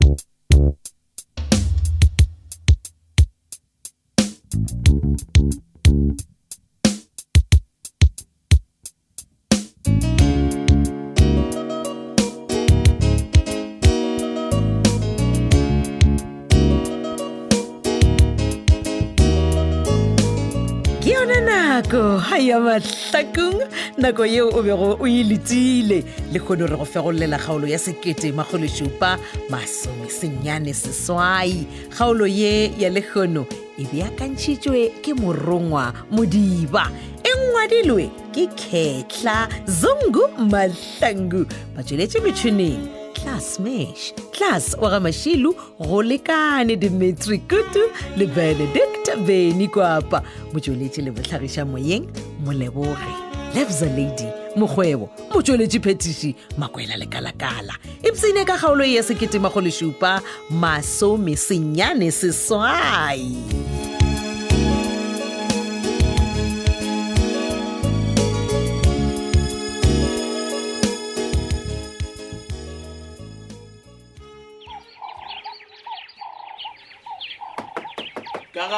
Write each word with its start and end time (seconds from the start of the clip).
Thank 0.00 0.20
you. 0.54 0.76
ya 22.46 22.58
mahlakong 22.60 23.62
nako 23.96 24.26
yeo 24.26 24.48
o 24.50 24.62
bego 24.66 24.96
o 25.00 25.06
eletsile 25.06 26.02
le 26.34 26.38
kgone 26.42 26.66
re 26.66 26.74
go 26.76 26.84
fegolela 26.84 27.38
kgaolo 27.38 27.66
ya 27.66 27.78
sekete 27.78 28.32
magolosupa 28.34 29.18
masome 29.48 30.08
senyane 30.10 30.74
seswai 30.74 31.66
kgaolo 31.90 32.26
ye 32.26 32.72
ya 32.78 32.90
lekgono 32.90 33.46
e 33.78 33.86
beakantšhitšwe 33.92 34.88
ke 35.02 35.14
morongwa 35.14 35.92
modiba 36.10 36.90
e 37.22 37.30
ngwadilwe 37.38 38.08
ke 38.34 38.46
kgetlha 38.50 39.38
zungu 39.66 40.26
mahlangu 40.50 41.46
batsweletše 41.76 42.20
metšhineng 42.20 42.82
class 43.14 43.60
mash 43.60 44.12
class 44.34 44.74
wa 44.80 44.90
ga 44.90 45.00
mašilu 45.00 45.54
go 45.78 46.02
lekane 46.02 46.76
demetri 46.76 47.38
kutu 47.38 47.86
le 48.16 48.26
benedict 48.26 49.01
tša 49.14 49.18
beny 49.26 49.68
kwapa 49.74 50.18
motšweletši 50.52 51.00
le 51.06 51.10
botlhagiša 51.16 51.62
moyeng 51.72 52.04
moleboge 52.44 53.12
lefza 53.54 53.86
lady 53.96 54.26
mokgwebo 54.58 55.06
motšweletši 55.34 55.78
phetiši 55.84 56.30
makwela 56.58 56.96
lekala-kala 56.96 57.74
e 58.02 58.10
psene 58.12 58.44
ka 58.48 58.56
kgaolo 58.56 58.84
ye 58.94 59.02
sekete 59.02 59.38
magolesupa 59.38 60.22
masomesenyane 60.50 62.08
seswai 62.10 63.36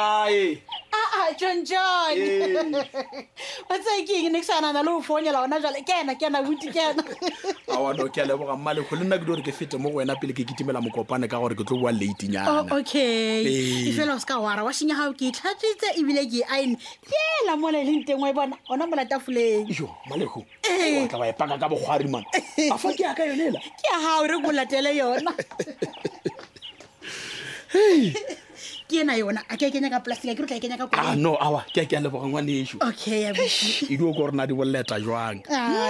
hayi 0.05 0.61
a-a 1.01 1.25
tsontsoni 1.39 2.27
wa 3.69 3.75
tse 3.83 3.93
ke 4.09 4.17
ne 4.35 4.39
ke 4.43 4.47
sa 4.49 4.59
le 4.61 4.81
go 4.87 5.01
fonyela 5.07 5.39
gona 5.43 5.57
jale 5.65 5.79
kena 5.89 6.13
kena 6.21 6.39
buti 6.45 6.67
kena 6.75 7.01
awano 7.77 8.05
ke 8.13 8.19
a 8.23 8.25
leboga 8.29 8.53
mmalekgo 8.59 8.93
le 8.99 9.03
nna 9.07 9.17
ke 9.19 9.23
di 9.25 9.29
gore 9.29 9.43
ke 9.47 9.53
fete 9.59 9.77
mo 9.81 9.89
go 9.93 9.99
wena 10.01 10.15
pele 10.21 10.33
ke 10.37 10.43
kitimela 10.51 10.79
mokopane 10.85 11.27
ka 11.31 11.41
gore 11.41 11.55
ke 11.57 11.65
tlo 11.67 11.79
bua 11.83 11.91
latenyana 11.99 12.53
oh, 12.53 12.61
okay 12.77 13.43
eh. 13.55 13.89
o 13.89 14.17
se 14.21 14.27
ka 14.31 14.37
wara 14.45 14.61
wa 14.67 14.71
shenya 14.77 14.95
gago 14.99 15.15
ke 15.21 15.31
tlhatswitse 15.37 15.89
ebile 15.99 16.23
ke 16.33 16.41
aine 16.57 16.75
fela 17.11 17.53
mola 17.63 17.81
leng 17.89 18.03
teng 18.07 18.21
wa 18.25 18.29
e 18.33 18.35
bona 18.39 18.55
ona 18.69 18.85
molatafoleng 18.91 19.67
yo 19.79 19.89
mmalekgo 20.07 20.45
eh. 20.69 21.07
tla 21.09 21.19
ba 21.19 21.25
epaka 21.33 21.57
ka 21.63 21.67
bogwari 21.73 22.09
a 22.13 22.23
eh. 22.37 22.69
fa 22.85 22.89
ke 22.97 23.03
ya 23.07 23.13
ka 23.17 23.27
yonela 23.31 23.59
ke 23.83 23.93
a 23.97 23.99
gao 24.07 24.23
re 24.31 24.39
ko 24.47 24.51
latele 24.61 24.91
yona 25.01 25.31
ke 28.85 29.01
ena 29.01 29.17
yona 29.17 29.41
a 29.49 29.57
ke 29.57 29.65
e 29.65 29.71
kenya 29.73 29.89
ka 29.89 29.99
plastic 30.05 30.29
a 30.31 30.35
ke 30.37 30.41
re 30.45 30.47
tla 30.49 30.57
e 30.61 30.61
kenya 30.61 30.77
ka 30.77 30.85
ah, 31.01 31.17
no 31.17 31.33
awa 31.41 31.65
ke 31.73 31.81
a 31.81 31.85
ke 31.89 31.97
a 31.97 32.01
leboga 32.05 32.29
ngwaneso 32.29 32.77
okay 32.85 33.33
edio 33.33 34.13
ko 34.13 34.29
rena 34.29 34.45
di 34.45 34.53
boleta 34.53 35.01
jwang 35.01 35.41
ah, 35.49 35.89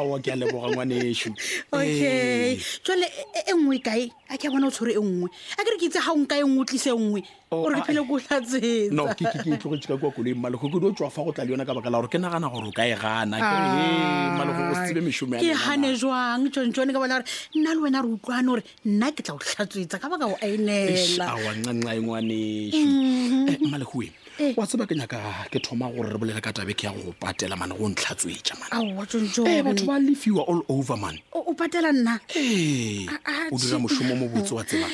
awa 0.00 0.18
ke 0.24 0.28
a 0.32 0.36
leboga 0.40 0.68
ngwaneso 0.72 1.36
okay 1.68 2.56
jale 2.80 3.06
e, 3.12 3.40
e 3.44 3.52
nngwe 3.52 3.76
kae 3.84 4.08
a 4.32 4.40
ke 4.40 4.48
a 4.48 4.50
bona 4.50 4.72
o 4.72 4.72
tshwere 4.72 4.96
e 4.96 5.00
nngwe 5.04 5.28
a 5.28 5.60
ke 5.60 5.68
re 5.68 5.76
ke 5.76 5.86
itse 5.92 6.00
ga 6.00 6.12
o 6.16 6.16
nka 6.16 6.36
e 6.40 6.48
nngwe 6.48 6.62
o 6.64 6.64
tlise 6.64 6.90
e 6.96 6.96
nngwe 6.96 7.20
Oh, 7.54 7.62
gore 7.62 7.80
ke 7.80 7.86
phele 7.92 8.02
ko 8.08 8.18
tlatsetsa 8.18 8.92
no 8.98 9.04
ke 9.14 9.26
ke 9.30 9.54
tlogetse 9.62 9.86
ka 9.90 9.96
kwa 9.96 10.10
koleng 10.10 10.40
malego 10.42 10.66
ke 10.66 10.80
dio 10.82 10.90
tswa 10.90 11.10
fa 11.14 11.22
go 11.26 11.30
tla 11.32 11.44
le 11.46 11.52
yona 11.54 11.64
ka 11.66 11.74
baka 11.78 11.90
la 11.92 11.98
gore 12.02 12.10
ke 12.10 12.18
nagana 12.18 12.50
gore 12.50 12.66
o 12.70 12.74
ka 12.74 12.82
e 12.82 12.96
gana 12.98 13.36
kee 13.46 14.34
malego 14.38 14.62
go 14.66 14.74
setsebe 14.80 15.02
mešome 15.06 15.38
ke 15.38 15.46
ee, 15.46 15.54
gane 15.62 15.90
jwang 15.94 16.50
tsontsone 16.50 16.90
ka 16.90 16.98
baka 16.98 17.22
gore 17.22 17.22
nna 17.54 17.72
le 17.78 17.80
wena 17.86 18.02
re 18.02 18.10
utlwane 18.10 18.46
gore 18.50 18.62
nna 18.82 19.12
ke 19.14 19.22
tla 19.22 19.38
go 19.38 19.42
tlhatswetsa 19.46 20.02
ka 20.02 20.10
baka 20.10 20.32
o 20.34 20.36
ainela 20.42 21.30
awancanca 21.30 21.94
engwaneso 21.94 22.82
mhm. 22.82 23.48
eh, 23.54 23.70
malego 23.70 23.94
wena 24.02 24.14
eh. 24.42 24.50
wa 24.58 24.66
tseba 24.66 24.88
ke 24.90 24.98
nyaka 24.98 25.18
ke 25.46 25.62
thoma 25.62 25.92
gore 25.94 26.10
re 26.10 26.18
bolele 26.18 26.42
ka 26.42 26.50
tabeke 26.50 26.90
ya 26.90 26.90
go 26.90 27.14
patela 27.22 27.54
mane 27.54 27.78
go 27.78 27.86
ntlhatswetsa 27.86 28.58
mane 28.58 28.98
eh, 29.46 29.62
batho 29.62 29.86
ba 29.86 30.02
lefiwa 30.02 30.42
all 30.50 30.66
over 30.66 30.98
man 30.98 31.14
o 31.30 31.54
patela 31.54 31.94
nna 31.94 32.18
ee 32.34 33.06
o 33.52 33.54
dira 33.54 33.78
mošomo 33.78 34.16
mo 34.18 34.26
botse 34.26 34.50
wa 34.54 34.64
tseba 34.66 34.88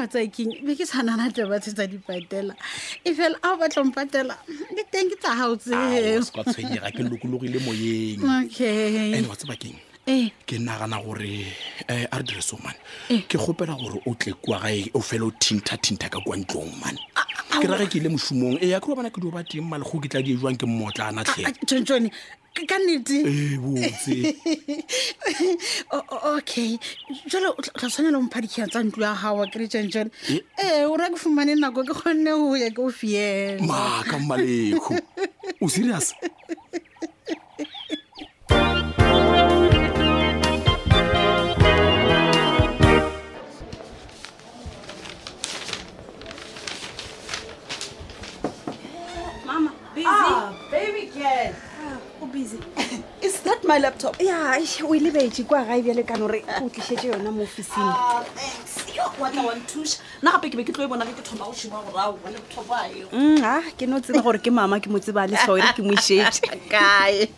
wa 0.00 0.06
tsaekeng 0.08 0.64
be 0.64 0.72
ke 0.78 0.86
tshwanana 0.88 1.28
taba 1.34 1.59
tlatsetsa 1.60 1.86
dipatela 1.86 2.54
e 3.04 3.14
fela 3.14 3.36
a 3.42 3.52
o 3.52 3.56
batlhompatela 3.60 4.36
di 4.76 4.82
teng 4.90 5.08
ke 5.12 5.16
tsa 5.20 5.32
gaotsegoka 5.36 6.44
ah, 6.46 6.52
tshwenyega 6.52 6.88
ke 6.96 7.02
lokologile 7.04 7.60
moyeng 7.60 8.22
okay 8.48 9.14
and 9.16 9.26
wa 9.28 9.36
tsebakeng 9.36 9.76
Eh 10.08 10.32
ke 10.48 10.56
nagana 10.56 10.96
gore 11.04 11.44
eh 11.84 12.08
a 12.10 12.16
re 12.18 12.24
dire 12.24 12.40
so 12.40 12.56
man 12.64 12.72
eh. 13.12 13.20
ke 13.28 13.36
gopela 13.36 13.76
gore 13.76 14.00
o 14.08 14.16
tle 14.16 14.32
kwa 14.40 14.56
gae 14.64 14.88
o 14.96 15.02
fela 15.04 15.28
o 15.28 15.32
thinta 15.38 15.76
thinta 15.76 16.08
ka 16.08 16.18
kwa 16.24 16.40
ntlong 16.40 16.72
mane 16.80 16.98
ke 17.60 17.66
rage 17.70 17.86
ke 17.92 17.96
ile 18.00 18.08
mosomong 18.12 18.56
ee 18.62 18.72
ake 18.76 18.88
o 18.92 18.96
bana 18.96 19.10
ke 19.12 19.20
dio 19.22 19.30
ba 19.34 19.42
teng 19.44 19.66
male 19.68 19.84
go 19.86 20.00
ke 20.00 20.08
tla 20.08 20.22
di 20.24 20.36
jwang 20.36 20.56
ke 20.56 20.64
mmotla 20.66 21.10
a 21.12 21.12
natlhetshontshone 21.12 22.08
ka 22.70 22.76
nnete 22.80 23.18
botse 23.60 24.16
okay 26.36 26.80
jalo 27.30 27.52
o 27.52 27.60
tla 27.66 27.88
tshwanela 27.88 28.18
mo 28.22 28.28
phadikhia 28.32 28.66
tsa 28.66 28.80
ntlo 28.82 29.04
ya 29.04 29.12
gago 29.22 29.44
kere 29.52 29.64
tshontshone 29.68 30.10
ee 30.56 30.84
o 30.88 30.96
raya 30.96 31.12
ke 31.14 31.18
fumane 31.24 31.52
nako 31.60 31.84
ke 31.88 31.92
kgonne 32.00 32.32
go 32.40 32.56
ya 32.56 32.68
ke 32.72 32.80
o 32.84 32.90
fiela 33.02 33.60
maaka 33.68 34.16
mmaleko 34.18 34.92
o 35.60 35.66
serious 35.68 36.12
my 53.70 53.78
laptop 53.78 54.18
ya 54.18 54.58
yeah, 54.58 54.82
o 54.90 54.94
ile 54.94 55.10
bete 55.10 55.42
kwa 55.42 55.64
gae 55.64 55.82
bjale 55.82 56.02
kano 56.02 56.26
re 56.28 56.42
o 56.62 56.68
tlisetse 56.68 57.06
yona 57.06 57.30
mo 57.30 57.42
oficing 57.42 57.90
ah, 57.94 58.22
nna 60.22 60.32
gape 60.32 60.50
ke 60.50 60.56
be 60.58 60.64
ke 60.66 60.72
tlo 60.74 60.84
e 60.84 60.88
bona 60.90 61.06
ke 61.06 61.22
thoma 61.22 61.46
go 61.46 61.54
shima 61.54 61.78
goraoa 61.86 62.30
laptop 62.34 62.66
ao 62.70 62.82
a 62.82 63.06
mm, 63.14 63.70
ke 63.78 63.86
ne 63.86 63.94
o 63.94 64.00
tseba 64.02 64.22
gore 64.26 64.38
ke 64.42 64.50
mama 64.50 64.80
ke 64.82 64.90
motse 64.90 65.14
ba 65.14 65.22
le 65.30 65.38
sore 65.46 65.62
ke 65.78 65.86
mo 65.86 65.94
isetse 65.94 66.50
kae 66.72 67.30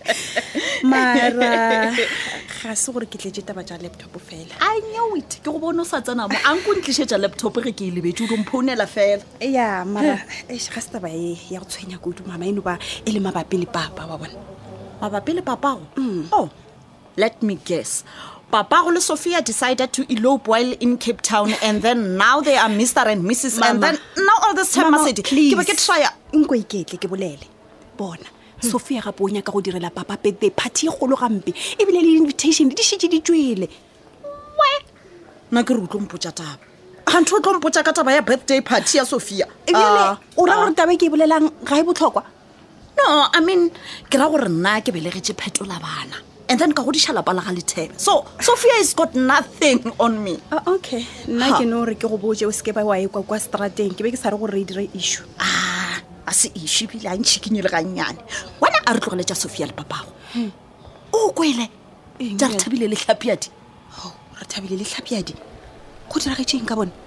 mara 0.84 1.92
ga 1.92 2.76
se 2.80 2.94
gore 2.96 3.04
ke 3.12 3.20
tletse 3.20 3.44
taba 3.44 3.60
tja 3.68 3.76
laptop 3.84 4.16
fela 4.32 4.56
i 4.72 4.80
knew 4.88 5.12
it 5.20 5.36
ke 5.42 5.52
go 5.52 5.60
bone 5.68 5.84
o 5.84 5.84
sa 5.84 6.00
tsena 6.00 6.30
mo 6.32 6.40
anko 6.48 6.78
ntlisetsa 6.80 7.20
laptop 7.20 7.60
re 7.68 7.76
ke 7.76 7.90
e 7.90 7.90
lebetse 7.98 8.24
o 8.24 8.30
di 8.32 8.40
mphounela 8.40 8.88
fela 8.94 9.44
ya 9.58 9.68
mara 9.84 10.16
ga 10.48 10.64
se 10.64 10.88
taba 10.96 11.12
e 11.12 11.36
ya 11.52 11.60
go 11.60 11.68
tshwenya 11.68 12.00
kodu 12.00 12.24
mama 12.32 12.48
eno 12.48 12.64
ba 12.64 12.78
e 13.04 13.12
le 13.12 13.20
mabapi 13.20 13.60
le 13.66 13.68
papa 13.76 14.08
wa 14.08 14.16
bone 14.24 14.51
mabapi 15.02 15.34
le 15.34 15.42
papao 15.42 15.80
mm. 15.96 16.28
oh 16.32 16.48
let 17.16 17.42
me 17.42 17.56
guess 17.56 18.04
Papagolo 18.52 19.00
Sophia 19.00 19.40
decided 19.40 19.90
to 19.94 20.02
elope 20.12 20.46
while 20.46 20.72
in 20.72 20.98
Cape 20.98 21.22
Town 21.22 21.50
and 21.62 21.80
then 21.80 22.18
now 22.18 22.40
they 22.42 22.54
are 22.58 22.68
Mr 22.68 23.06
and 23.06 23.24
Mrs 23.24 23.58
Mama. 23.58 23.70
and 23.70 23.82
then 23.82 23.98
now 24.18 24.36
all 24.42 24.52
this 24.54 24.72
time 24.74 24.92
Masedi 24.92 25.22
ke 25.24 25.32
nko 26.32 26.54
iketle 26.54 26.94
e 26.94 26.96
ke 26.98 27.08
bolele 27.12 27.46
bona 27.96 28.28
hmm. 28.60 28.68
sophia 28.74 29.00
gape 29.02 29.20
o 29.22 29.26
nyaka 29.28 29.52
go 29.56 29.60
direla 29.68 29.90
papa 29.98 30.16
birthday 30.22 30.50
party 30.50 30.86
e 30.86 30.90
golo 30.90 31.16
gampe 31.16 31.48
ebile 31.80 32.02
le 32.08 32.12
invitation 32.20 32.68
di 32.68 32.74
dišitše 32.76 33.08
di 33.14 33.20
tswele 33.24 33.68
we 34.60 34.70
nna 35.50 35.64
ke 35.64 35.70
re 35.72 35.80
o 35.82 35.86
tlo 35.88 36.00
mpotsa 36.04 36.32
taba 36.32 36.62
gantho 37.08 37.36
o 37.36 37.40
tlo 37.40 37.58
ka 37.82 37.92
taba 37.98 38.12
ya 38.12 38.20
birthday 38.22 38.60
party 38.60 38.98
ya 38.98 39.04
sophia 39.04 39.48
ebile 39.66 40.00
ah, 40.06 40.18
o 40.36 40.44
ra 40.44 40.54
ah. 40.54 40.64
gore 40.64 40.74
taba 40.76 40.92
e 40.92 40.96
ke 41.00 41.08
e 41.08 41.10
bolelang 41.10 41.48
ga 41.64 41.80
e 41.80 41.82
botlhokwa 41.88 42.22
no 43.02 43.28
i 43.34 43.40
mean 43.46 43.62
ke 44.10 44.20
ra 44.20 44.28
gore 44.34 44.48
nna 44.52 44.74
ke 44.86 44.94
belegetse 44.96 45.34
phetola 45.42 45.78
bana 45.86 46.20
and 46.48 46.60
then 46.60 46.72
ka 46.78 46.84
godiša 46.86 47.14
lapa 47.18 47.34
la 47.38 47.44
ga 47.48 47.52
lethebe 47.58 47.98
so 48.06 48.14
sophia 48.48 48.78
is 48.84 48.94
got 49.00 49.14
nothing 49.30 49.80
on 50.06 50.18
me 50.26 50.34
uh, 50.54 50.62
okay 50.74 51.02
nna 51.34 51.50
ke 51.58 51.64
ne 51.70 51.76
gore 51.78 51.96
ke 52.04 52.12
go 52.14 52.18
boje 52.26 52.44
o 52.48 52.52
seke 52.58 52.72
ba 52.78 52.84
wa 52.90 52.98
ekwa 53.06 53.24
kwa 53.32 53.38
strateng 53.46 53.94
ke 53.98 54.06
be 54.06 54.14
ke 54.16 54.20
sa 54.22 54.32
re 54.34 54.40
gore 54.44 54.54
re 54.58 54.64
dire 54.72 54.86
issue 55.02 55.26
a 55.48 55.50
ah, 55.50 55.96
a 56.30 56.32
se 56.40 56.50
issue 56.64 56.88
ebile 56.90 57.08
a 57.14 57.16
ntšhikinyo 57.20 57.62
le 57.66 57.70
gannyane 57.74 58.20
wena 58.62 58.82
a 58.86 58.92
re 58.94 59.00
tlogeletša 59.04 59.36
sophia 59.44 59.70
le 59.70 59.74
papago 59.82 60.14
hmm. 60.36 60.50
o 61.12 61.18
hmm. 61.18 61.32
kwele 61.40 61.66
ja 62.40 62.48
re 62.54 62.58
thabile 62.64 62.86
letlhapiadi 62.94 63.48
oh, 64.02 64.12
re 64.40 64.46
thabile 64.54 64.76
letlhapiadi 64.82 65.34
go 66.12 66.20
diragetseng 66.22 66.68
ka 66.68 66.78
bone 66.80 67.00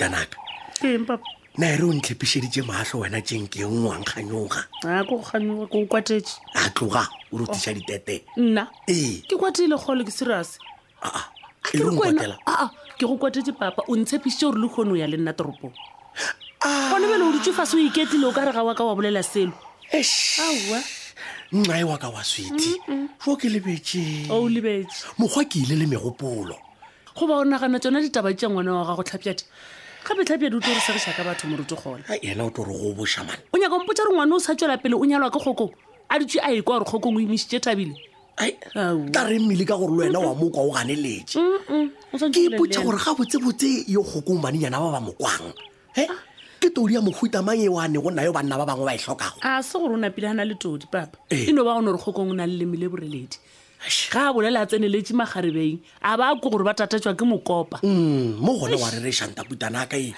mntanaka 0.00 0.36
naere 1.60 1.84
o 1.84 1.92
ntlhepišeditše 1.92 2.62
maatlho 2.64 3.00
wena 3.04 3.20
tšenke 3.20 3.60
e 3.60 3.66
ng 3.68 3.84
wankganyoga 3.86 4.64
kwatee 5.88 6.24
a 6.56 6.70
tloga 6.72 7.04
o 7.32 7.36
rotiša 7.38 7.70
oh. 7.70 7.74
ditete 7.84 8.24
nna 8.40 8.64
ee 8.88 9.20
ke 9.28 9.36
kwatele 9.36 9.76
kgole 9.76 10.00
ke 10.04 10.10
serase 10.10 10.56
ah, 11.04 11.10
aa 11.16 11.30
e 11.74 11.80
ke 12.96 13.04
go 13.06 13.16
kwatetse 13.20 13.52
papa 13.52 13.82
o 13.88 13.96
ntshepišitše 13.96 14.46
gore 14.48 14.60
le 14.64 14.68
kgone 14.72 14.90
o 14.92 14.96
ya 14.96 15.04
le 15.06 15.16
nna 15.20 15.32
toropong 15.36 15.74
ah. 16.64 16.90
gone 16.96 17.04
bele 17.06 17.20
o 17.24 17.32
ditse 17.36 17.52
fase 17.52 17.74
o 17.74 17.78
iketlile 17.84 18.24
o 18.26 18.32
ka 18.32 18.44
re 18.48 18.52
ga 18.56 18.62
wa 18.64 18.72
ka 18.74 18.80
wa 18.84 18.94
bolela 18.96 19.20
selo 19.22 19.52
aa 19.92 20.80
nna 21.52 21.76
e 21.78 21.84
wa 21.84 21.98
ka 22.00 22.08
wa 22.08 22.24
switi 22.24 22.80
fo 23.20 23.36
ke 23.36 23.48
lebetse 23.52 24.30
o 24.32 24.48
lebetse 24.48 25.04
mokgwa 25.20 25.44
ke 25.44 25.60
ile 25.60 25.76
le 25.76 25.84
megopolo 25.86 26.56
go 27.18 27.26
ba 27.28 27.42
o 27.42 27.44
nagana 27.44 27.76
tsona 27.80 28.00
ditaba 28.00 28.32
ditša 28.32 28.48
ngwana 28.48 28.74
wa 28.80 28.86
gago 28.88 29.02
tlhapjate 29.04 29.44
gape 30.04 30.24
tlhapi 30.24 30.46
adi 30.46 30.56
utlo 30.56 30.72
re 30.74 30.80
sa 30.80 30.92
re 30.92 30.98
shaka 30.98 31.22
batho 31.28 31.44
moruto 31.48 31.76
gona 31.76 32.18
ena 32.22 32.44
o 32.44 32.50
tlo 32.50 32.64
re 32.66 32.72
go 32.72 32.94
boša 32.94 33.24
mane 33.26 33.42
o 33.52 33.58
nyaka 33.58 33.76
mpotsa 33.78 34.04
re 34.08 34.12
ngwane 34.14 34.32
o 34.34 34.38
sa 34.38 34.54
tswela 34.54 34.78
pele 34.80 34.94
o 34.96 35.04
nyalwa 35.04 35.30
ke 35.30 35.38
kgokong 35.40 35.70
a 36.08 36.18
ditswe 36.18 36.40
a 36.42 36.50
ye 36.50 36.62
kwa 36.62 36.78
gore 36.78 36.84
kgokong 36.88 37.16
o 37.16 37.20
emisitse 37.20 37.60
thabile 37.60 37.94
tla 39.12 39.22
re 39.28 39.38
mmele 39.38 39.64
ka 39.64 39.76
gore 39.76 39.90
le 39.90 39.98
wena 40.08 40.18
wa 40.20 40.34
mokwa 40.34 40.62
o 40.64 40.70
ganeletse 40.72 41.38
ke 42.32 42.40
ipotsa 42.48 42.80
gore 42.82 42.96
ga 42.98 43.14
botsebotse 43.14 43.84
yo 43.88 44.02
kgokong 44.02 44.40
banenyana 44.40 44.80
ba 44.80 44.90
ba 44.92 45.00
mokwang 45.00 45.52
e 45.96 46.08
ke 46.60 46.70
todi 46.70 46.94
ya 46.94 47.00
mohuta 47.00 47.44
mang 47.44 47.60
e 47.60 47.68
o 47.68 47.78
ane 47.80 48.00
go 48.00 48.10
nnayo 48.10 48.32
banna 48.32 48.56
ba 48.56 48.64
bangwe 48.66 48.84
ba 48.86 48.94
e 48.94 48.98
tlhokago 48.98 49.38
a 49.42 49.62
se 49.62 49.78
gore 49.78 49.92
o 49.92 49.96
napile 49.98 50.28
a 50.32 50.34
na 50.34 50.44
le 50.44 50.54
todi 50.56 50.86
papa 50.88 51.18
eh. 51.30 51.48
e 51.48 51.52
no 51.52 51.64
ba 51.64 51.76
gone 51.76 51.92
gore 51.92 52.00
kgokong 52.00 52.32
o 52.32 52.34
na 52.34 52.46
le 52.46 52.64
lemele 52.64 52.88
boreledi 52.88 53.36
ga 54.10 54.28
a 54.28 54.32
bolele 54.34 54.56
a 54.58 54.66
tseneletse 54.66 55.12
magarebeng 55.12 55.80
a 56.02 56.16
ba 56.16 56.34
ko 56.42 56.50
gore 56.50 56.64
ba 56.64 56.74
tatatswa 56.74 57.14
ke 57.16 57.24
mokopa 57.24 57.80
mm 57.82 58.36
mo 58.38 58.58
gone 58.60 58.76
wa 58.76 58.90
re 58.92 59.00
re 59.00 59.10
shanta 59.10 59.42
putana 59.42 59.88
ka 59.88 59.96
ee 59.96 60.12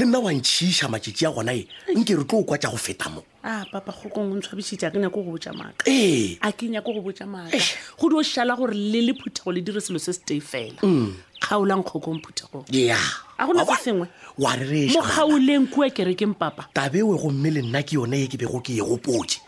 le 0.00 0.04
nna 0.08 0.18
wa 0.18 0.32
ntšhiša 0.32 0.88
matšitši 0.88 1.26
a 1.28 1.32
gona 1.32 1.52
e 1.52 1.68
nke 1.92 2.16
re 2.16 2.24
tlo 2.24 2.40
o 2.40 2.44
kwa 2.44 2.58
tja 2.58 2.70
go 2.70 2.76
feta 2.76 3.10
mo 3.12 3.22
a 3.44 3.64
papa 3.70 3.92
gokong 3.92 4.32
o 4.32 4.36
ntshwabišitše 4.40 4.86
a 4.88 4.90
ke 4.90 4.96
nyako 4.98 5.22
go 5.22 5.30
botja 5.36 5.52
maaka 5.52 5.84
ee 5.86 6.38
a 6.40 6.48
ke 6.56 6.72
nyako 6.72 6.92
go 6.96 7.02
botja 7.12 7.28
maaka 7.28 7.58
go 8.00 8.08
di 8.08 8.16
o 8.16 8.22
šala 8.22 8.56
gore 8.56 8.72
le 8.74 9.04
le 9.12 9.12
phuthego 9.12 9.52
le 9.52 9.60
dire 9.60 9.80
selo 9.80 9.98
se 10.00 10.12
se 10.12 10.22
tee 10.24 10.40
fela 10.40 10.80
mm. 10.82 11.12
kgaolang 11.44 11.84
kgokong 11.84 12.24
phuthego 12.24 12.64
ea 12.72 12.96
a 13.36 13.44
go 13.46 13.52
nako 13.52 13.76
sengwe 13.76 14.08
wa 14.40 14.56
re 14.56 14.64
re 14.64 14.80
e 14.88 14.88
mo 14.88 15.02
kgaoleng 15.04 15.66
kua 15.68 15.86
e 15.86 15.90
kerekeng 15.92 16.34
papa 16.38 16.64
tabeo 16.72 17.12
go 17.12 17.28
mme 17.30 17.50
le 17.50 17.60
nna 17.62 17.84
ke 17.84 17.92
yone 18.00 18.24
e 18.24 18.28
ke 18.28 18.40
bego 18.40 18.60
ke 18.64 18.72
ye 18.80 18.80
gopotse 18.80 19.40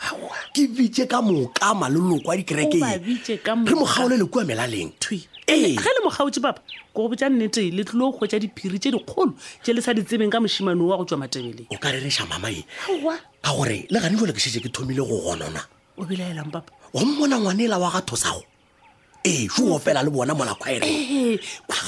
ke 0.55 0.71
bitse 0.71 1.03
ka 1.11 1.19
moka 1.21 1.75
maloloko 1.75 2.31
a 2.31 2.37
dikerekeng 2.39 3.67
re 4.11 4.17
le 4.23 4.27
kua 4.31 4.45
melaleng 4.47 4.93
ee 5.51 5.75
ge 5.75 5.91
le 5.97 6.01
mogaotse 6.07 6.39
papa 6.41 6.63
ko 6.95 7.09
go 7.09 7.09
botsa 7.11 7.27
nnete 7.29 7.75
le 7.75 7.83
tlile 7.83 8.07
go 8.15 8.23
tsa 8.25 8.39
diphiri 8.39 8.79
tse 8.79 8.95
dikgolo 8.95 9.35
tse 9.35 9.75
le 9.75 9.81
sa 9.83 9.93
di 9.93 10.07
tsebeng 10.07 10.31
ka 10.31 10.39
mošimano 10.39 10.87
wa 10.87 10.97
go 10.99 11.05
tswa 11.05 11.27
matebeleng 11.27 11.67
o 11.75 11.77
ka 11.77 11.91
rereša 11.91 12.25
mamae 12.31 12.63
ka 12.87 12.95
gore 13.51 13.77
le 13.91 13.99
gane 13.99 14.15
jole 14.17 14.33
ke 14.33 14.39
setse 14.41 14.63
ke 14.63 14.71
thomile 14.71 15.03
go 15.03 15.19
gonona 15.27 15.61
o 15.99 16.07
belaelang 16.07 16.49
papa 16.55 16.71
wa 16.95 17.03
mmona 17.03 17.43
ngwanela 17.43 17.77
wa 17.83 17.91
ga 17.91 18.01
thosago 18.07 18.47
ee 19.27 19.51
soo 19.51 19.75
fela 19.83 20.01
le 20.07 20.11
bona 20.15 20.33
molakwaere 20.39 20.87
ee, 20.87 21.37
ke 21.67 21.83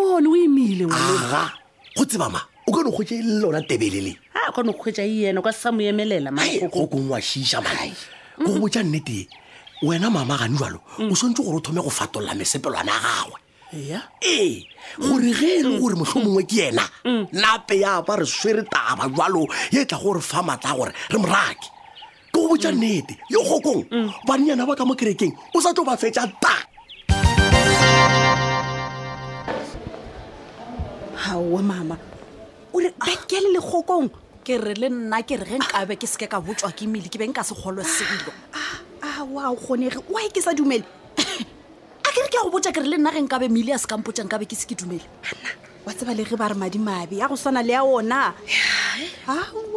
mone 0.00 0.24
o 0.30 0.34
emile 0.38 0.86
aga 0.88 1.52
go 1.98 2.06
tsebama 2.06 2.40
o 2.66 2.72
ka 2.72 2.82
no 2.82 2.90
kgwetsa 2.90 3.14
ele 3.20 3.32
lona 3.40 3.60
tebelele 3.60 4.12
a 4.46 4.52
ka 4.52 4.62
no 4.62 4.72
kgwetsa 4.72 5.04
eena 5.04 5.42
kwa 5.42 5.52
sa 5.52 5.70
moemelela 5.72 6.30
magokong 6.32 7.08
wa 7.12 7.20
šiša 7.20 7.60
mae 7.60 7.92
ko 8.40 8.44
go 8.44 8.44
mm-hmm. 8.56 8.60
botsa 8.62 8.82
nnete 8.82 9.28
wena 9.82 10.10
mama 10.10 10.36
gane 10.38 10.56
jalo 10.56 10.80
mm. 10.98 11.12
o 11.12 11.14
shwantse 11.14 11.42
gore 11.44 11.56
o 11.60 11.60
thome 11.60 11.82
go 11.82 11.90
fatolola 11.90 12.34
mesepelwane 12.34 12.88
ya 12.90 12.98
gagwe 13.04 13.38
ee 13.72 14.64
gore 14.98 15.28
ge 15.28 15.48
e 15.60 15.62
le 15.62 15.68
mm. 15.68 15.80
gore 15.80 15.94
motlho 15.94 16.20
mongwe 16.24 16.42
ke 16.48 16.68
ena 16.72 16.88
mm. 17.04 17.26
nape 17.32 17.78
yaba 17.84 18.16
re 18.16 18.26
swere 18.26 18.62
taba 18.64 19.08
jalo 19.12 19.46
ye 19.70 19.82
e 19.82 19.84
tla 19.84 19.98
gore 19.98 20.20
fa 20.20 20.40
matla 20.42 20.72
gore 20.74 20.92
re 21.10 21.18
morake 21.18 21.68
ke 22.32 22.32
go 22.32 22.48
botsa 22.48 22.72
nnete 22.72 23.18
yo 23.28 23.44
gokong 23.44 23.84
baneyana 24.26 24.66
ba 24.66 24.74
ka 24.74 24.84
mo 24.86 24.94
kerekeng 24.96 25.36
o 25.54 25.60
sa 25.60 25.70
tlo 25.74 25.84
ba 25.84 25.96
fetsa 25.96 26.24
ta 26.40 26.64
gaowe 31.20 31.60
mama 31.62 31.98
ore 32.74 32.90
bekele 32.98 33.48
legokong 33.54 34.10
ke 34.42 34.58
re 34.58 34.74
le 34.74 34.90
nna 34.90 35.22
ke 35.22 35.38
re 35.38 35.46
ge 35.46 35.58
nkabe 35.62 35.94
ke 35.96 36.06
seke 36.10 36.26
ka 36.30 36.42
botswa 36.42 36.74
ke 36.74 36.84
mmele 36.90 37.06
ke 37.08 37.16
benka 37.22 37.46
segolo 37.46 37.80
selo 37.86 38.34
a 39.00 39.22
o 39.24 39.54
kgonege 39.56 40.02
wy 40.10 40.26
e 40.26 40.30
ke 40.34 40.42
sa 40.42 40.50
dumele 40.58 40.82
a 42.04 42.08
ke 42.10 42.18
re 42.18 42.28
ke 42.28 42.36
a 42.42 42.42
go 42.42 42.50
botsa 42.50 42.74
ke 42.74 42.82
re 42.82 42.90
le 42.90 42.98
nna 42.98 43.14
ge 43.14 43.22
nkabe 43.24 43.46
mmele 43.48 43.72
a 43.78 43.78
se 43.78 43.86
kampotsa 43.86 44.26
nkabe 44.26 44.44
ke 44.50 44.58
se 44.58 44.66
ke 44.66 44.74
dumele 44.74 45.06
wa 45.86 45.94
tseba 45.94 46.12
le 46.18 46.26
ge 46.26 46.34
ba 46.34 46.50
re 46.50 46.58
madimabe 46.58 47.14
ya 47.22 47.30
go 47.30 47.38
swana 47.38 47.62
le 47.62 47.72
ya 47.78 47.86
ona 47.86 48.34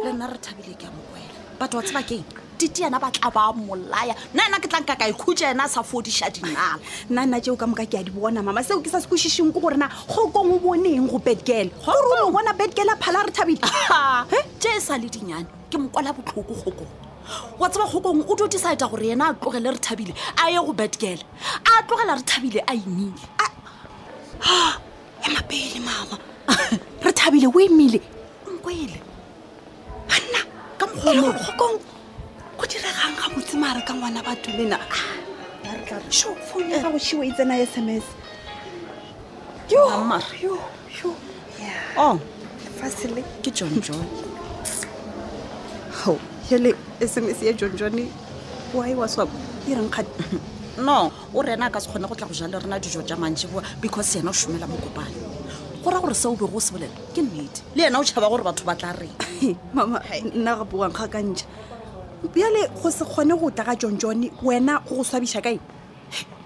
le 0.02 0.10
nna 0.10 0.26
re 0.34 0.38
thabile 0.42 0.74
ke 0.74 0.90
a 0.90 0.90
mokwela 0.90 1.32
batho 1.62 1.78
wa 1.78 1.84
tseba 1.86 2.02
keng 2.02 2.26
teteana 2.58 2.98
yana 2.98 3.00
batla 3.00 3.30
ba 3.30 3.52
molaya 3.52 4.14
nna 4.34 4.44
ena 4.48 4.58
ke 4.60 4.68
tlanka 4.70 4.96
ka 4.98 5.06
ikhutsa 5.12 5.48
ena 5.50 5.64
a 5.64 5.68
sa 5.68 5.82
fodiša 5.82 6.30
dinala 6.34 6.78
nna 7.10 7.24
nna 7.26 7.40
jeo 7.40 7.56
ka 7.56 7.66
moka 7.66 7.86
ke 7.86 7.94
a 7.98 8.02
di 8.02 8.10
bona 8.10 8.42
mama 8.42 8.62
seo 8.64 8.82
ke 8.82 8.90
sa 8.90 9.00
se 9.00 9.06
kwešišeng 9.06 9.52
ko 9.54 9.60
gorena 9.60 9.88
gokong 10.10 10.52
o 10.54 10.58
boneng 10.58 11.06
go 11.06 11.18
bedgele 11.18 11.70
gore 11.84 12.20
o 12.26 12.30
bona 12.32 12.52
bedgele 12.60 12.90
a 12.94 12.96
phala 13.02 13.22
re 13.26 13.30
thabile 13.30 13.62
tše 14.58 14.74
e 14.76 14.80
sa 14.80 14.98
le 14.98 15.08
dinyane 15.08 15.46
ke 15.70 15.76
mokwala 15.78 16.12
botlhoko 16.16 16.52
gokong 16.58 16.94
wa 17.60 17.68
tseba 17.70 17.86
kgokong 17.86 18.26
o 18.26 18.34
dio 18.36 18.48
decide 18.48 18.84
gore 18.90 19.06
yena 19.06 19.30
a 19.30 19.34
tlogele 19.38 19.70
re 19.70 19.78
thabile 19.88 20.14
a 20.42 20.50
ye 20.50 20.58
go 20.68 20.72
betkele 20.82 21.22
a 21.62 21.82
tlogela 21.86 22.16
re 22.18 22.22
thabile 22.32 22.60
a 22.66 22.72
imile 22.74 23.28
ema 25.30 25.40
pele 25.52 25.78
mama 25.80 26.18
re 27.06 27.12
thabile 27.22 27.46
o 27.54 27.60
imile 27.60 28.02
nkwele 28.50 28.98
anna 30.18 30.40
ka 30.78 30.86
mokgwa 30.86 31.38
kgokong 31.38 31.78
go 32.58 32.66
diregang 32.66 33.14
ga 33.16 33.28
botse 33.32 33.54
maare 33.54 33.80
ka 33.86 33.94
ngwana 33.94 34.20
ba 34.22 34.34
tulena 34.42 34.76
ah, 34.82 36.02
phone 36.50 36.70
ya 36.70 36.82
gago 36.82 36.96
eh. 36.98 37.04
shiwe 37.06 37.28
e 37.30 37.32
tsena 37.38 37.54
sms 37.62 38.04
fasele 42.80 43.22
ke 43.42 43.50
john 43.54 43.78
john 43.80 44.02
ele 46.50 46.74
sms 47.00 47.38
ya 47.46 47.52
john 47.54 47.74
john 47.78 47.94
why 48.74 48.92
was 48.94 49.14
e 49.18 49.22
up 49.22 49.28
e 49.68 49.74
reng 49.74 49.88
no 50.86 51.12
o 51.34 51.42
rena 51.42 51.70
ka 51.70 51.78
se 51.80 51.88
kgone 51.90 52.08
go 52.10 52.14
tla 52.14 52.26
go 52.26 52.34
jale 52.34 52.58
rena 52.58 52.78
dijo 52.82 53.06
ja 53.06 53.14
mantši 53.16 53.46
boa 53.54 53.62
because 53.80 54.18
yena 54.18 54.30
o 54.30 54.32
šomela 54.34 54.66
mo 54.66 54.76
kopane 54.82 55.14
go 55.82 55.90
raya 55.90 56.00
gore 56.02 56.14
seo 56.14 56.34
be 56.34 56.46
go 56.46 56.58
se 56.60 56.72
bolela 56.74 56.94
ke 57.14 57.22
nnete 57.22 57.62
le 57.74 57.84
yena 57.86 57.98
o 57.98 58.02
tšhaba 58.02 58.28
gore 58.30 58.42
batho 58.42 58.64
ba 58.64 58.74
tla 58.74 58.92
reng 58.98 59.14
mama 59.74 60.02
nna 60.34 60.56
ga 60.58 60.64
boankga 60.64 61.06
bjale 62.26 62.68
go 62.82 62.90
se 62.90 63.04
kgone 63.04 63.36
go 63.38 63.50
tla 63.50 63.64
ga 63.64 63.74
tsontsone 63.76 64.30
wena 64.42 64.82
go 64.88 64.96
go 64.96 65.04
swabiša 65.04 65.40
kae 65.42 65.54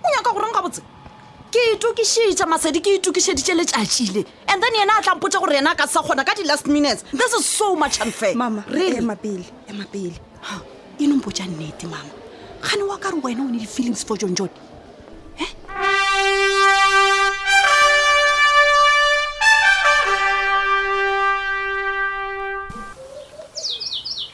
o 0.05 0.09
nyaka 0.11 0.33
goreng 0.35 0.53
ka 0.53 0.61
botse 0.63 0.81
ke 1.51 1.61
itukišitša 1.79 2.45
masedi 2.47 2.81
ke 2.85 2.97
itukišeditše 3.01 3.55
letšatšile 3.57 4.21
and 4.53 4.61
then 4.63 4.73
yena 4.77 4.99
a 5.01 5.03
tlampotse 5.03 5.39
gore 5.41 5.57
yena 5.57 5.73
a 5.73 5.77
ka 5.79 5.87
sa 5.87 6.03
kgona 6.03 6.25
ka 6.27 6.35
di-last 6.37 6.67
minutes 6.67 7.05
this 7.13 7.33
is 7.33 7.47
so 7.47 7.73
much 7.77 8.01
unfair 8.03 8.35
mama 8.37 8.65
really? 8.69 8.97
ema 8.99 9.17
pele 9.17 9.47
e 11.01 11.07
nompotša 11.07 11.49
nnete 11.49 11.87
mama 11.89 12.13
gane 12.61 12.83
wa 12.85 12.99
kare 12.99 13.17
wena 13.23 13.41
o 13.45 13.49
ne 13.49 13.61
di-feelings 13.65 14.05
for 14.05 14.17
tsontsone 14.19 14.51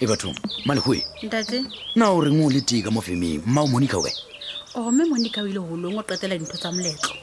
e 0.00 0.06
batho 0.06 0.34
malegoe 0.64 1.02
ntate 1.22 1.64
na 1.96 2.10
o 2.12 2.20
reng 2.20 2.38
o 2.44 2.48
le 2.50 2.60
tee 2.60 2.82
ka 2.82 2.90
mo 2.90 3.00
femeng 3.00 3.42
mmao 3.46 3.66
monica 3.66 3.98
we 3.98 4.10
o 4.74 4.90
mme 4.92 5.04
monica 5.10 5.42
o 5.42 5.46
ile 5.50 5.58
golong 5.58 5.98
o 5.98 6.02
qetela 6.06 6.38
dintho 6.38 6.54
tsa 6.56 6.70
moletlo 6.70 7.14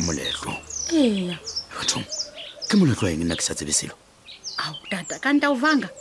moletlo 0.00 0.52
ee 0.96 1.28
batho 1.76 2.00
ke 2.68 2.76
moletlo 2.80 3.04
wa 3.04 3.12
eng 3.12 3.24
nna 3.24 3.36
ke 3.36 3.44
sa 3.44 3.54
tsebe 3.54 3.72
selo 3.72 3.92
ao 4.64 4.72
tata 4.88 5.20
ka 5.20 5.32
nta 5.36 5.52
o 5.52 5.56
vanga 5.60 5.92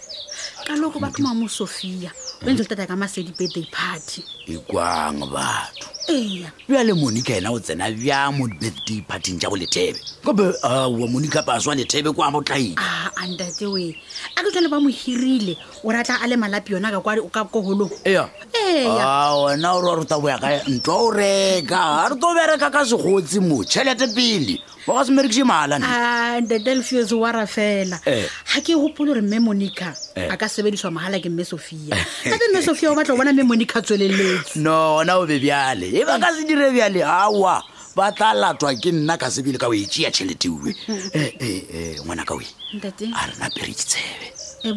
ka 0.63 0.75
loko 0.79 1.00
ba 1.03 1.12
thoma 1.12 1.36
mo 1.36 1.51
sophia 1.51 2.12
o 2.39 2.48
entse 2.48 2.63
le 2.63 2.69
tata 2.72 2.88
ka 2.88 2.95
masedi 2.95 3.36
birthday 3.36 3.67
party 3.67 4.24
ikwang 4.48 5.19
batho 5.27 5.91
ee 6.07 6.48
bjale 6.72 6.95
monica 6.95 7.36
ena 7.36 7.51
o 7.51 7.60
tsena 7.60 7.91
bja 7.91 8.31
mo 8.31 8.48
birthday 8.48 9.03
partyng 9.03 9.36
tja 9.36 9.51
bolethebe 9.51 10.00
kobe 10.24 10.48
a 10.63 10.88
ah, 10.88 10.88
wa 10.88 11.12
monica 11.12 11.43
paswa 11.43 11.75
lethebe 11.75 12.15
kwa 12.15 12.31
botlaile 12.31 12.79
underte 13.24 13.65
oe 13.69 13.95
a 14.36 14.43
ke 14.43 14.50
tlhole 14.51 14.69
ba 14.72 14.79
mo 14.81 14.89
hirile 14.91 15.55
o 15.84 15.89
re 15.91 16.00
a 16.03 16.27
le 16.27 16.36
malapi 16.38 16.74
yona 16.75 16.91
ka 16.91 17.43
ko 17.48 17.62
golong 17.62 17.91
ona 18.05 19.03
ah, 19.03 19.36
ore 19.36 19.55
a 19.55 19.95
rota 19.95 20.17
boya 20.19 20.38
ka 20.39 20.48
ntlo 20.67 20.95
o 21.10 21.12
reka 21.12 21.79
a 22.05 22.10
re 22.12 22.15
to 22.19 22.27
bereka 22.36 22.67
ka 22.72 22.84
segotsi 22.84 23.39
mo 23.39 23.63
tšhelete 23.63 24.07
pele 24.15 24.60
ba 24.88 25.00
ka 25.00 25.03
semerekise 25.07 25.43
malanadelfios 25.48 27.12
ah, 27.12 27.15
wa 27.17 27.45
fela 27.48 27.98
ga 28.03 28.12
eh. 28.12 28.27
ke 28.62 28.75
gopole 28.75 29.13
gore 29.15 29.22
mme 29.24 29.39
monica 29.39 29.93
eh. 30.15 30.27
a 30.29 30.36
ka 30.38 30.48
sebediswa 30.51 30.91
mahala 30.91 31.19
ke 31.24 31.29
mme 31.31 31.45
sophia 31.45 31.95
gape 32.24 32.36
eh. 32.43 32.50
mme 32.51 32.62
sophia 32.63 32.91
o 32.91 32.95
batla 32.95 33.15
o 33.15 33.17
bona 33.17 33.34
mme 33.34 33.48
monica 33.48 33.81
tsweleletse 33.81 34.60
no 34.60 35.00
ona 35.01 35.17
o 35.17 35.25
be 35.25 35.39
bjale 35.39 35.88
e 35.89 36.03
ba 36.03 36.19
ka 36.19 36.36
se 36.36 36.43
dire 36.43 36.72
bjale 36.72 37.00
awa 37.03 37.75
ba 37.96 38.12
tla 38.12 38.36
latwa 38.36 38.75
ke 38.75 38.92
nna 38.92 39.16
ka 39.18 39.32
sebile 39.32 39.56
ka 39.58 39.68
o 39.72 39.74
eea 39.74 39.88
tšheleteuwe 40.12 40.75
hmm. 40.88 41.10
eh, 41.16 41.32
eh, 41.40 41.62
eh, 41.75 42.02
ngwana 42.04 42.25
ka 42.28 42.34
oe 42.36 42.48
a 42.84 42.92
rena 43.32 43.48
pere 43.56 43.68
ditsebe 43.72 44.28
e 44.68 44.70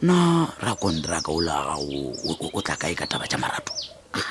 na 0.00 0.16
ra 0.60 0.72
kontraka 0.74 1.28
o 1.32 1.38
laga 1.40 1.76
o 1.76 2.12
tla 2.64 2.76
kae 2.80 2.94
ka 2.96 3.04
taba 3.06 3.26
ja 3.28 3.36
marato 3.38 3.72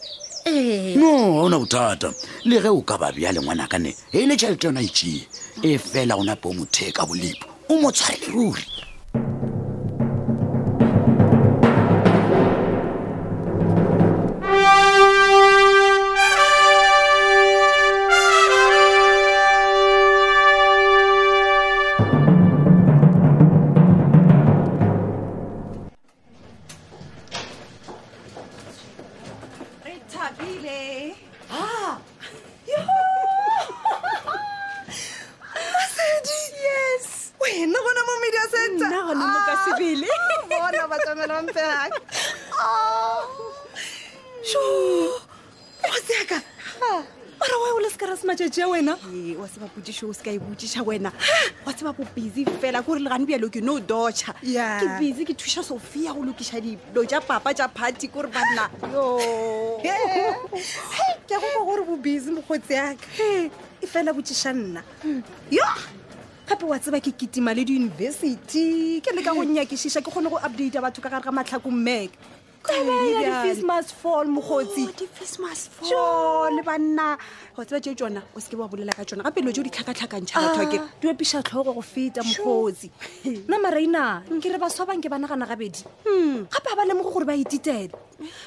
Eh. 0.46 0.96
No, 0.96 1.38
ona 1.44 1.56
uthata. 1.58 2.12
Le 2.44 2.60
ge 2.60 2.66
o 2.68 2.82
ka 2.82 2.98
ba 2.98 3.12
bia 3.12 3.30
le 3.30 3.40
ngwanaka 3.40 3.78
ne. 3.80 3.94
Hey 4.10 4.26
le 4.26 4.34
tshelo 4.34 4.56
tsona 4.58 4.80
itse. 4.82 5.22
E 5.62 5.78
fela 5.78 6.16
ona 6.18 6.34
bo 6.34 6.50
motheka 6.52 7.06
bolipo. 7.06 7.46
O 7.70 7.78
motshwaeruri. 7.78 8.73
ile 30.50 31.10
yes 36.64 37.30
wena 37.40 37.78
gona 37.84 38.00
mo 38.08 38.12
medi 38.22 38.38
a 38.44 38.46
setsaona 38.52 39.24
ah. 40.82 40.84
batsamelanfeaka 40.90 41.98
ah. 42.62 43.22
sho 44.50 44.62
kgotseaka 45.82 46.38
mara 47.58 47.72
wa 47.72 47.78
o 47.78 47.80
le 47.82 47.90
sekara 47.90 48.16
semaee 48.16 48.46
a 48.62 48.68
wena 48.70 48.92
wa 49.38 49.46
se 49.48 49.60
ba 49.60 49.68
botsiso 49.70 50.08
o 50.08 50.12
seka 50.12 50.30
e 50.32 50.38
botsiša 50.38 50.82
wena 50.84 51.12
wa 51.66 51.72
se 51.72 51.84
ba 51.84 51.92
bo 51.92 52.02
busy 52.14 52.44
fela 52.60 52.82
ke 52.82 52.86
gore 52.86 52.98
legane 53.00 53.26
bjalo 53.26 53.50
ke 53.50 53.62
no 53.62 53.78
dotcha 53.80 54.34
ke 54.42 54.86
busy 54.98 55.24
ke 55.24 55.34
thuša 55.36 55.62
sofia 55.64 56.12
go 56.12 56.24
lokiša 56.26 56.60
dilo 56.60 57.06
ja 57.08 57.20
papa 57.20 57.54
ja 57.54 57.68
party 57.68 58.08
kegore 58.10 58.28
banna 58.32 58.66
ke 58.74 59.88
a 59.88 61.38
goa 61.40 61.64
gore 61.64 61.84
bo 61.86 61.96
busy 61.96 62.30
mokgotsi 62.34 62.74
yaka 62.74 63.08
e 63.18 63.86
fela 63.86 64.12
botsiša 64.12 64.52
nna 64.52 64.82
yo 65.50 65.66
gape 66.46 66.64
wa 66.66 66.78
tseba 66.78 67.00
ke 67.00 67.12
kitima 67.14 67.54
le 67.54 67.64
diyunibesity 67.64 69.00
ke 69.00 69.14
le 69.14 69.22
ka 69.22 69.32
gonnya 69.34 69.64
ke 69.66 69.78
šiša 69.78 70.02
ke 70.02 70.10
kgone 70.10 70.28
go 70.30 70.38
update 70.42 70.80
batho 70.82 71.00
ka 71.02 71.08
gare 71.08 71.22
ga 71.22 71.32
matlhako 71.32 71.70
mmeka 71.70 72.18
christmas 72.64 73.92
fall 73.92 74.24
mogotsio 74.24 74.90
oh, 75.92 76.48
le 76.50 76.62
banna 76.62 77.16
gotseba 77.56 77.80
tseo 77.80 77.94
tsona 77.94 78.22
o 78.34 78.40
seke 78.40 78.56
ba 78.56 78.66
bolela 78.68 78.92
ka 78.96 79.04
tsona 79.04 79.22
gape 79.22 79.44
lo 79.44 79.52
je 79.52 79.60
o 79.60 79.64
di 79.64 79.70
tlhakatlhakantšha 79.70 80.38
bathoke 80.40 80.78
ah. 80.80 80.88
di 81.00 81.08
opisa 81.08 81.42
tlhogo 81.44 81.74
go 81.74 81.82
feta 81.82 82.22
mogotsi 82.24 82.90
nna 83.48 83.58
maraina 83.60 84.22
ke 84.40 84.48
re 84.48 84.58
baswa 84.58 84.86
bangke 84.88 85.08
ba 85.12 85.18
nagana 85.20 85.46
gabedi 85.46 85.84
hmm. 86.08 86.48
gape 86.48 86.68
ga 86.72 86.76
ba 86.80 86.84
lemoge 86.88 87.12
gore 87.12 87.24
ba 87.28 87.36
ititele 87.36 87.92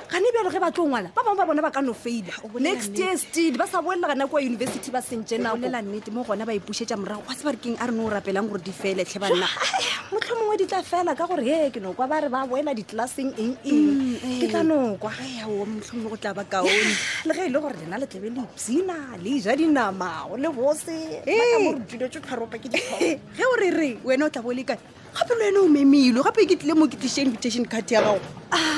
gane 0.09 0.27
bjalo 0.33 0.49
ge 0.49 0.59
ba 0.59 0.71
tlo 0.73 0.89
ngwala 0.89 1.13
ba 1.13 1.21
bangwe 1.21 1.37
ba 1.37 1.45
bona 1.45 1.61
ba 1.61 1.71
ka 1.71 1.81
no 1.85 1.93
faida 1.93 2.33
next 2.57 2.97
year 2.97 3.15
still 3.17 3.55
ba 3.57 3.67
sa 3.69 3.81
boelela 3.85 4.09
ga 4.11 4.15
nako 4.17 4.41
ya 4.41 4.49
yunibesity 4.49 4.89
ba 4.91 4.99
sentse 5.01 5.37
nabolela 5.37 5.79
nnete 5.81 6.09
mo 6.11 6.25
gona 6.25 6.43
ba 6.45 6.51
ipusetsa 6.57 6.97
morago 6.97 7.21
gwa 7.21 7.35
se 7.37 7.43
ba 7.45 7.53
re 7.53 7.59
keng 7.61 7.77
a 7.79 7.85
re 7.85 7.93
no 7.93 8.09
o 8.09 8.09
rapelang 8.09 8.49
gore 8.49 8.65
di 8.65 8.73
feletlhe 8.73 9.21
banna 9.21 9.45
motlho 10.11 10.33
mongwe 10.39 10.55
di 10.63 10.65
tla 10.71 10.79
fela 10.89 11.11
ka 11.19 11.25
gore 11.29 11.43
ee 11.43 11.69
ke 11.69 11.79
nokwa 11.83 12.07
ba 12.11 12.17
re 12.23 12.29
ba 12.35 12.47
boena 12.49 12.71
ditlelaseng 12.77 13.31
eng 13.43 13.55
eng 13.69 13.89
mm, 13.91 14.39
ke 14.39 14.45
eh. 14.47 14.49
tla 14.51 14.61
nokwa 14.69 15.11
yao 15.35 15.67
motlho 15.71 15.93
mongwe 15.99 16.09
go 16.11 16.17
tla 16.23 16.31
ba 16.37 16.43
kaone 16.51 16.93
le 17.27 17.31
ge 17.35 17.41
e 17.47 17.51
le 17.51 17.59
gore 17.59 17.75
lena 17.81 17.99
le 18.01 18.07
tlabe 18.07 18.29
le 18.31 18.41
ipsina 18.47 18.95
le 19.23 19.29
ija 19.35 19.51
dinamao 19.59 20.37
le 20.43 20.49
bose 20.59 20.95
akamore 21.27 21.83
dilo 21.91 22.07
tso 22.07 22.19
tshwaropa 22.23 22.55
ke 22.55 22.67
dige 22.71 23.45
o 23.51 23.55
re 23.59 23.69
re 23.79 23.89
wena 24.07 24.31
o 24.31 24.31
tla 24.31 24.41
bo 24.45 24.51
lekane 24.55 24.79
gape 25.19 25.33
le 25.35 25.43
wena 25.43 25.59
o 25.67 25.73
memilwe 25.75 26.23
gape 26.23 26.41
ke 26.49 26.55
tlile 26.55 26.73
mo 26.79 26.87
kitlišeinvitation 26.91 27.67
card 27.67 27.91
ya 27.91 28.01
gago 28.07 28.21
a 28.55 28.59
ah, 28.59 28.76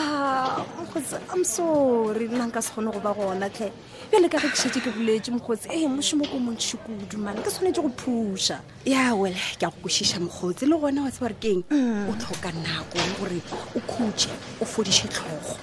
mokgotsi 0.89 1.15
am 1.31 1.43
sore 1.43 2.27
nna 2.27 2.45
nka 2.47 2.61
se 2.61 2.71
kgone 2.73 2.91
go 2.91 2.99
ba 2.99 3.13
gona 3.13 3.45
tlhe 3.49 3.69
bjale 4.09 4.25
ka 4.29 4.37
ge 4.41 4.49
kešhete 4.51 4.79
ke 4.81 4.89
boletse 4.91 5.29
mokgotsi 5.31 5.67
ee 5.69 5.83
eh, 5.83 5.87
mošomo 5.89 6.25
ko 6.25 6.39
montšhi 6.41 6.77
kudu 6.81 7.17
mane 7.21 7.41
ke 7.45 7.49
tshwanetse 7.49 7.81
go 7.81 7.89
phuša 7.93 8.57
ya 8.85 9.13
wele 9.13 9.37
ke 9.57 9.63
a 9.65 9.69
go 9.69 9.77
kwešiša 9.85 10.17
mokgotsi 10.19 10.65
le 10.65 10.75
gona 10.81 11.03
wa 11.05 11.11
tse 11.13 11.21
bare 11.21 11.35
keng 11.39 11.61
mm. 11.69 12.09
o 12.09 12.13
tlhoka 12.17 12.49
nako 12.51 12.97
gore 13.21 13.37
o 13.75 13.79
khutse 13.85 14.29
o 14.61 14.65
fodiše 14.65 15.07
tlhogo 15.07 15.53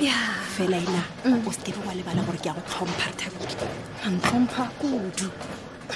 ya 0.00 0.14
fela 0.54 0.76
ena 0.78 1.02
mm. 1.26 1.42
o 1.46 1.50
sekebe 1.52 1.82
wa 1.86 1.94
lebala 1.98 2.22
gore 2.22 2.38
ke 2.38 2.46
ya 2.48 2.54
go 2.54 2.62
tlhompha 2.66 3.10
retabile 3.10 3.66
antlhompha 4.06 4.70
kudu 4.78 5.26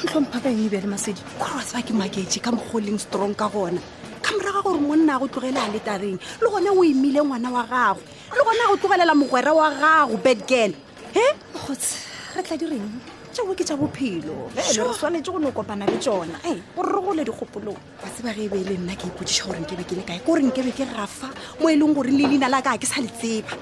ntlhompha 0.04 0.40
ka 0.42 0.49
eng 0.50 0.66
ebele 0.66 0.87
masedi 0.90 1.20
kgore 1.38 1.52
wa 1.54 1.62
tseba 1.62 1.82
ke 1.87 1.92
makee 1.94 2.26
ka 2.42 2.50
mokgoleng 2.50 2.99
strong 2.99 3.30
ka 3.35 3.46
gona 3.46 3.78
ka 4.20 4.35
moraga 4.35 4.61
gore 4.66 4.80
monna 4.82 5.16
a 5.16 5.18
go 5.23 5.26
tlogele 5.30 5.61
a 5.62 5.70
letareng 5.70 6.18
le 6.18 6.46
gone 6.50 6.66
o 6.70 6.82
imile 6.85 7.23
ngwana 7.23 7.50
wa 7.54 7.62
gagwe 7.62 8.15
le 8.33 8.42
gona 8.42 8.68
go 8.68 8.76
tlogelela 8.76 9.14
mogwera 9.14 9.52
wa 9.54 9.71
gago 9.71 10.16
bad 10.23 10.47
gan 10.47 10.75
he 11.12 11.23
mogotsi 11.54 12.02
re 12.37 12.42
tla 12.42 12.56
direng 12.56 13.00
tao 13.33 13.47
ke 13.54 13.64
ta 13.64 13.76
bophelo 13.76 14.50
re 14.54 14.62
tshwanetse 14.62 15.30
go 15.30 15.38
ne 15.38 15.49
o 15.49 15.52
kopana 15.52 15.87
le 15.87 15.99
tsona 15.99 16.38
e 16.45 16.62
o 16.76 16.83
rrogole 16.83 17.25
dikgopolong 17.25 17.76
wa 18.02 18.09
tseba 18.11 18.33
re 18.35 18.42
e 18.45 18.49
be 18.49 18.56
e 18.59 18.64
le 18.64 18.76
nna 18.78 18.97
ke 18.99 19.06
ipodiša 19.06 19.47
goreng 19.47 19.66
ke 19.68 19.76
be 19.78 19.85
ke 19.85 19.95
le 19.95 20.02
kae 20.02 20.18
ko 20.25 20.33
goreng 20.35 20.50
ke 20.50 20.62
be 20.66 20.73
ke 20.75 20.85
rafa 20.90 21.30
mo 21.61 21.68
e 21.71 21.76
leng 21.78 21.95
gore 21.95 22.11
le 22.11 22.26
leina 22.26 22.49
la 22.50 22.61
ka 22.64 22.75
ke 22.78 22.87
sa 22.87 22.99
le 23.00 23.09
tseba 23.14 23.54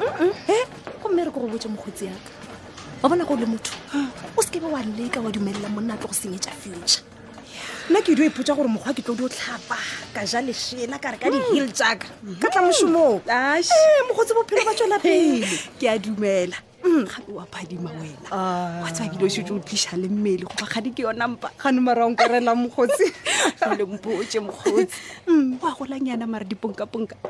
e 0.49 0.56
gomme 1.02 1.25
re 1.28 1.30
ko 1.30 1.44
go 1.44 1.49
botse 1.52 1.68
mokgotsi 1.68 2.09
yaka 2.09 2.30
wa 3.04 3.09
bona 3.12 3.25
go 3.25 3.37
le 3.37 3.47
motho 3.47 3.76
o 4.33 4.40
seke 4.40 4.62
be 4.64 4.68
wa 4.73 4.80
leka 4.80 5.21
wa 5.21 5.28
dumelela 5.28 5.68
monna 5.68 5.99
tlo 6.00 6.09
go 6.09 6.16
senyetsa 6.16 6.50
future 6.54 7.04
nna 7.90 8.00
ke 8.00 8.16
dio 8.16 8.24
ipotsa 8.24 8.56
gore 8.56 8.68
mokgwa 8.68 8.96
ke 8.96 9.04
tlo 9.04 9.12
dio 9.12 9.28
tlhapa 9.28 9.76
ka 10.16 10.24
ja 10.24 10.40
lesena 10.40 10.96
kare 10.96 11.20
ka 11.20 11.28
di-hill 11.28 11.68
hmm. 11.68 11.76
jaka 11.76 12.08
ka 12.40 12.48
tla 12.48 12.64
mosomoo 12.64 13.20
eh, 13.28 14.00
mogotse 14.08 14.32
bophelo 14.32 14.64
ba 14.64 14.72
tswela 14.72 14.96
pele 15.04 15.44
ke 15.78 15.84
a 15.92 15.98
dumela 16.00 16.56
hmm. 16.80 17.04
gape 17.04 17.28
wa 17.28 17.44
phadima 17.44 17.92
wena 17.92 18.28
ah. 18.32 18.80
wa 18.88 18.88
tsa 18.88 19.04
bile 19.12 19.28
o 19.28 19.28
setse 19.28 19.52
o 19.52 19.60
tlisa 19.60 20.00
le 20.00 20.08
mmele 20.08 20.48
goba 20.48 20.64
gadi 20.64 20.96
ke 20.96 21.04
yona 21.04 21.28
mpa 21.28 21.52
gane 21.60 21.80
maraonkarela 21.84 22.56
mogotsi 22.56 23.04
olempooe 23.68 24.24
mogotsi 24.40 24.98
oa 25.28 25.28
hmm. 25.28 25.60
golang 25.76 26.08
yana 26.08 26.24
mare 26.24 26.48
diponkaponka 26.48 27.20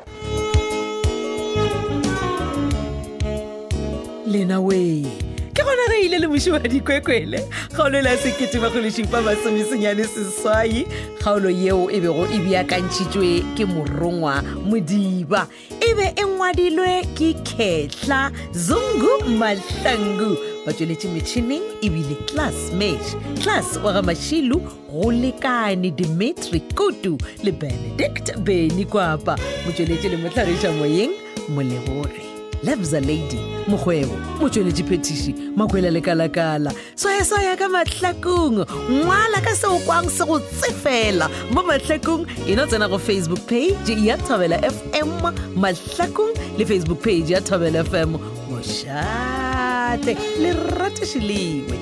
lenawee 4.30 5.23
gona 5.64 5.84
ge 5.90 6.00
ile 6.06 6.18
le 6.18 6.26
moši 6.28 6.50
wa 6.50 6.58
dikwekwele 6.58 7.40
kgaolo 7.68 8.00
le 8.00 8.08
a 8.10 8.16
seketemagolešupa 8.18 9.20
masomesenyane 9.22 10.04
seswai 10.04 10.84
kgaolo 11.20 11.50
yeo 11.50 11.90
e 11.96 12.00
bego 12.04 12.28
e 12.34 12.38
beakantšhitšwe 12.44 13.30
ke 13.56 13.64
morongwa 13.70 14.34
modiba 14.68 15.46
e 15.80 15.94
be 15.96 16.10
e 16.20 16.26
ngwadilwe 16.28 16.92
ke 17.16 17.30
khetla 17.48 18.20
zungu 18.52 19.14
mahlangu 19.40 20.30
ba 20.66 20.72
tsweletše 20.76 21.08
metšhineng 21.14 21.64
ebile 21.82 22.14
class 22.28 22.68
match 22.76 23.16
class 23.42 23.78
wa 23.84 23.92
ga 23.96 24.02
mašilu 24.02 24.60
go 24.92 25.08
lekane 25.12 25.90
dimitri 25.90 26.60
kutu 26.60 27.16
le 27.44 27.52
benedict 27.52 28.36
beny 28.44 28.84
kwapa 28.84 29.38
motsweletše 29.66 30.08
le 30.12 30.16
motlhagiša 30.22 30.72
moyeng 30.76 31.12
molebore 31.48 32.23
lebza 32.64 33.00
lady 33.00 33.38
mogwebo 33.68 34.14
motsweletše 34.40 34.84
phetiši 34.88 35.34
makwela 35.56 35.90
lekala-kala 35.90 36.72
soyesoya 36.94 37.56
ka 37.56 37.68
mahlakong 37.68 38.64
ngwala 38.90 39.40
ka 39.44 39.54
seokwang 39.56 40.08
se 40.10 40.24
go 40.24 40.38
tsefela 40.40 41.28
mo 41.52 41.62
mahlakong 41.62 42.24
e 42.48 42.54
no 42.56 42.66
tsena 42.66 42.88
go 42.88 42.98
facebook 42.98 43.40
page 43.46 43.92
ya 44.06 44.16
thobela 44.16 44.58
fm 44.58 45.08
mahlakong 45.56 46.32
le 46.58 46.64
facebook 46.64 47.00
page 47.02 47.30
ya 47.32 47.40
thobela 47.40 47.84
fm 47.84 48.16
mošate 48.50 50.16
le 50.42 50.50
ratešilengwe 50.80 51.78